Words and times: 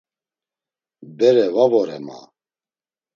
Bere 1.19 1.43
va 1.57 1.65
vore 1.73 1.99
ma. 2.07 2.17